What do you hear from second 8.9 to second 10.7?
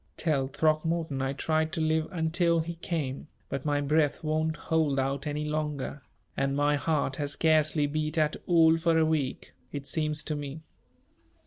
a week, it seems to me."